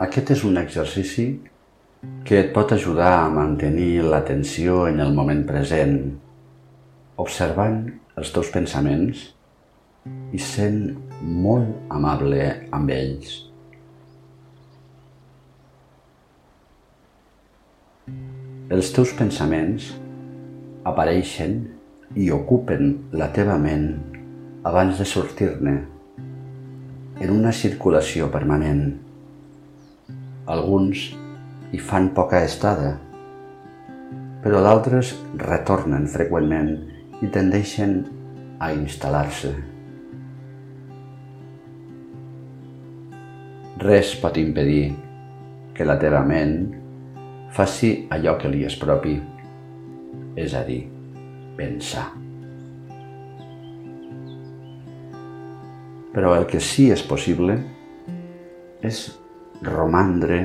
Aquest 0.00 0.30
és 0.32 0.42
un 0.48 0.56
exercici 0.56 1.26
que 2.24 2.38
et 2.40 2.54
pot 2.54 2.70
ajudar 2.72 3.10
a 3.18 3.28
mantenir 3.28 4.00
l'atenció 4.00 4.86
en 4.88 5.02
el 5.04 5.12
moment 5.12 5.42
present, 5.44 5.98
observant 7.20 7.82
els 8.16 8.30
teus 8.32 8.48
pensaments 8.54 9.26
i 10.32 10.40
sent 10.40 10.78
molt 11.20 11.92
amable 11.92 12.46
amb 12.78 12.92
ells. 12.94 13.34
Els 18.72 18.94
teus 18.96 19.12
pensaments 19.20 19.90
apareixen 20.88 21.60
i 22.16 22.30
ocupen 22.32 22.96
la 23.12 23.28
teva 23.36 23.60
ment 23.60 23.86
abans 24.64 24.96
de 24.96 25.10
sortir-ne 25.12 25.76
en 27.20 27.36
una 27.36 27.52
circulació 27.52 28.32
permanent. 28.32 29.09
Alguns 30.50 31.04
hi 31.70 31.78
fan 31.78 32.08
poca 32.10 32.40
estada, 32.42 32.96
però 34.42 34.62
d'altres 34.64 35.12
retornen 35.38 36.08
freqüentment 36.10 36.72
i 37.22 37.28
tendeixen 37.30 38.00
a 38.58 38.72
instal·lar-se. 38.74 39.52
Res 43.84 44.16
pot 44.24 44.40
impedir 44.42 44.90
que 45.76 45.86
la 45.86 45.96
teva 46.02 46.24
ment 46.26 46.56
faci 47.54 47.92
allò 48.10 48.34
que 48.40 48.50
li 48.50 48.66
és 48.66 48.74
propi, 48.82 49.14
és 50.34 50.58
a 50.58 50.64
dir, 50.66 50.82
pensar. 51.56 52.08
Però 56.10 56.34
el 56.34 56.50
que 56.50 56.58
sí 56.58 56.90
és 56.90 57.06
possible 57.06 57.54
és 58.82 59.04
romandre 59.62 60.40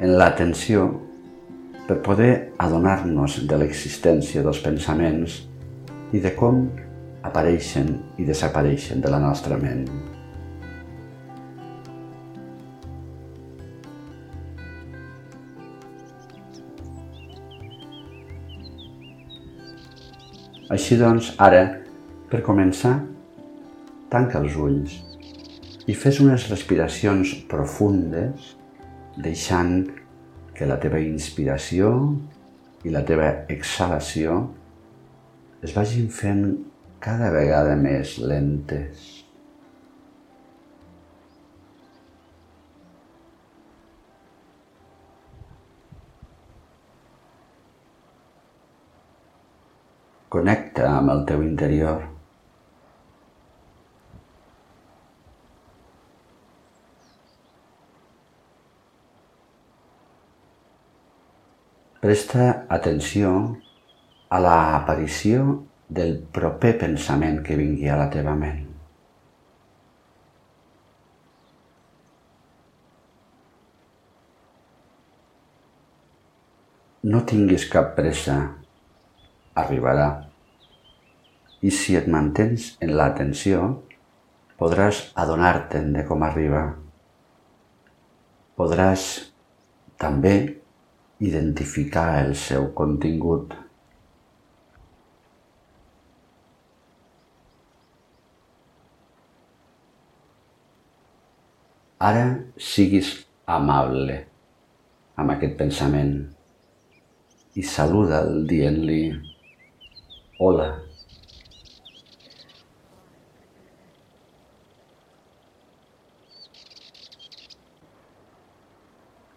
en 0.00 0.16
l'atenció 0.18 0.88
per 1.86 2.00
poder 2.02 2.32
adonar-nos 2.58 3.42
de 3.46 3.58
l'existència 3.60 4.42
dels 4.42 4.60
pensaments 4.64 5.42
i 6.14 6.22
de 6.24 6.32
com 6.34 6.64
apareixen 7.24 7.94
i 8.18 8.26
desapareixen 8.26 9.04
de 9.04 9.12
la 9.12 9.20
nostra 9.22 9.58
ment. 9.60 9.86
Així 20.74 20.96
doncs, 20.98 21.34
ara, 21.38 21.66
per 22.32 22.40
començar, 22.42 22.96
tanca 24.10 24.40
els 24.40 24.56
ulls 24.58 25.13
i 25.86 25.92
fes 25.92 26.20
unes 26.22 26.46
respiracions 26.48 27.34
profundes, 27.50 28.54
deixant 29.20 29.82
que 30.56 30.68
la 30.68 30.78
teva 30.80 31.00
inspiració 31.02 31.90
i 32.84 32.92
la 32.94 33.02
teva 33.04 33.26
exhalació 33.52 34.38
es 35.64 35.74
vagin 35.76 36.08
fent 36.12 36.46
cada 37.04 37.28
vegada 37.34 37.76
més 37.76 38.16
lentes. 38.20 39.04
Connecta 50.34 50.88
amb 50.96 51.12
el 51.12 51.22
teu 51.28 51.44
interior. 51.44 52.13
Presta 62.04 62.66
atenció 62.68 63.28
a 64.28 64.38
l'aparició 64.44 65.44
del 65.88 66.10
proper 66.36 66.74
pensament 66.82 67.38
que 67.46 67.54
vingui 67.56 67.86
a 67.88 67.94
la 67.96 68.10
teva 68.12 68.34
ment. 68.36 68.58
No 77.08 77.22
tinguis 77.30 77.64
cap 77.72 77.94
pressa 77.96 78.36
arribarà. 79.62 80.10
I 81.64 81.72
si 81.72 81.96
et 81.96 82.10
mantens 82.16 82.66
en 82.84 82.92
l'atenció, 82.98 83.62
podràs 84.60 85.00
adonar-te'n 85.24 85.88
de 85.96 86.04
com 86.12 86.28
arriba. 86.28 86.66
Podràs 88.60 89.06
també 90.04 90.34
identificar 91.20 92.24
el 92.24 92.34
seu 92.34 92.70
contingut. 92.74 93.54
Ara 102.04 102.24
siguis 102.60 103.12
amable 103.46 104.16
amb 105.16 105.32
aquest 105.36 105.54
pensament 105.60 106.16
i 107.54 107.62
saluda'l 107.62 108.42
dient-li 108.50 108.98
Hola. 110.42 110.66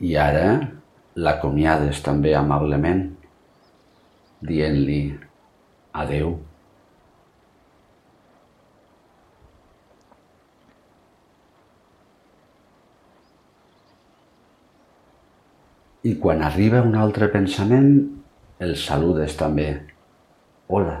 I 0.00 0.16
ara 0.16 0.48
l'acomiades 1.16 2.02
també 2.04 2.34
amablement, 2.36 3.06
dient-li 4.44 5.00
adeu. 5.96 6.36
I 16.06 16.12
quan 16.22 16.44
arriba 16.44 16.84
un 16.86 16.94
altre 16.94 17.30
pensament, 17.32 17.90
el 18.62 18.76
saludes 18.78 19.34
també 19.40 19.70
hola. 20.68 21.00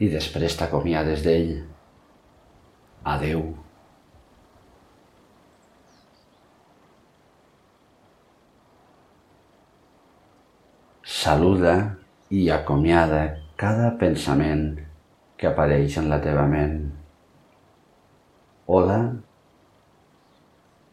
I 0.00 0.10
després 0.12 0.58
t'acomiades 0.58 1.24
d'ell. 1.24 1.50
Adeu. 3.14 3.44
Saluda 11.30 11.72
i 12.34 12.48
acomiada 12.50 13.18
cada 13.54 13.92
pensament 13.98 14.62
que 15.38 15.46
apareix 15.46 15.94
en 16.00 16.08
la 16.10 16.16
teva 16.24 16.42
ment. 16.50 16.72
Hola. 18.66 18.96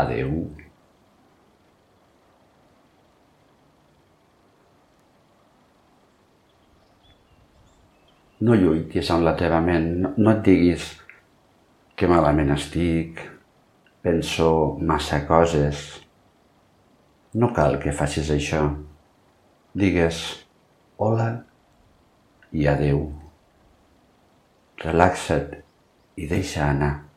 Adeu. 0.00 0.34
no 8.48 8.58
lluitis 8.64 9.08
amb 9.14 9.24
la 9.26 9.34
teva 9.38 9.62
ment, 9.70 9.88
no, 10.04 10.34
et 10.34 10.44
diguis 10.50 10.90
que 11.96 12.10
malament 12.12 12.52
estic, 12.54 13.24
penso 14.04 14.52
massa 14.92 15.24
coses. 15.32 15.88
No 17.40 17.50
cal 17.56 17.80
que 17.80 17.96
facis 18.02 18.30
això. 18.36 18.62
Digues 19.76 20.46
hola 20.96 21.44
i 22.56 22.64
adeu. 22.66 23.02
Relaxa't 24.80 25.58
i 26.16 26.26
deixa 26.26 26.64
anar. 26.70 27.07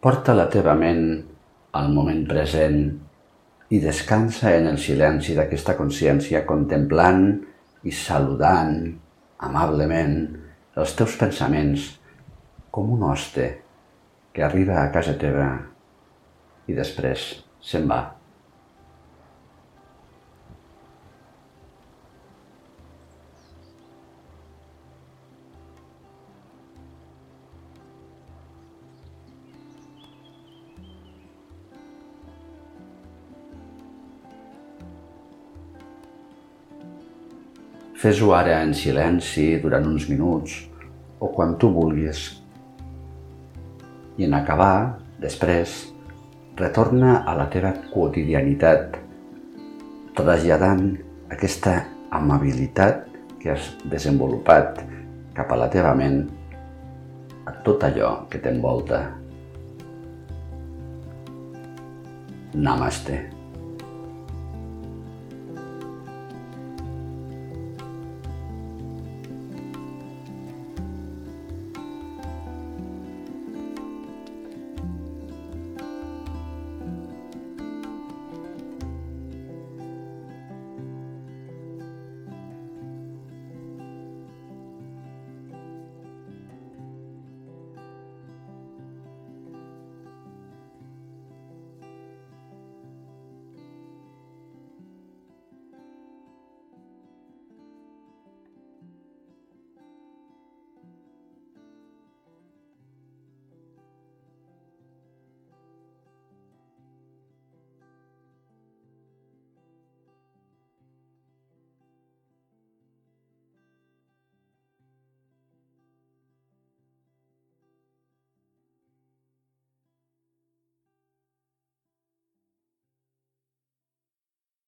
Porta 0.00 0.32
la 0.32 0.46
teva 0.48 0.72
ment 0.80 1.02
al 1.76 1.90
moment 1.92 2.22
present 2.28 2.78
i 3.68 3.80
descansa 3.82 4.54
en 4.56 4.70
el 4.70 4.78
silenci 4.80 5.34
d'aquesta 5.36 5.74
consciència 5.76 6.40
contemplant 6.48 7.26
i 7.84 7.92
saludant 7.92 8.78
amablement 9.48 10.14
els 10.80 10.94
teus 10.96 11.18
pensaments 11.20 11.84
com 12.72 12.94
un 12.96 13.04
hoste 13.10 13.50
que 14.32 14.46
arriba 14.46 14.80
a 14.80 14.88
casa 14.94 15.18
teva 15.20 15.50
i 16.70 16.78
després 16.80 17.28
se'n 17.60 17.84
va. 17.92 18.19
Fes-ho 38.00 38.30
ara 38.32 38.62
en 38.64 38.70
silenci 38.72 39.58
durant 39.60 39.84
uns 39.84 40.06
minuts 40.08 40.54
o 41.20 41.26
quan 41.34 41.58
tu 41.60 41.68
vulguis. 41.74 42.20
I 44.16 44.24
en 44.24 44.36
acabar, 44.38 44.96
després, 45.20 45.74
retorna 46.56 47.18
a 47.28 47.34
la 47.36 47.44
teva 47.52 47.74
quotidianitat, 47.90 48.96
traslladant 50.16 50.86
aquesta 51.36 51.74
amabilitat 52.16 53.02
que 53.42 53.52
has 53.52 53.66
desenvolupat 53.92 54.80
cap 55.36 55.52
a 55.52 55.58
la 55.60 55.68
teva 55.74 55.92
ment 55.98 56.22
a 57.44 57.52
tot 57.68 57.84
allò 57.84 58.14
que 58.32 58.40
t'envolta. 58.40 59.02
Namaste. 62.56 63.39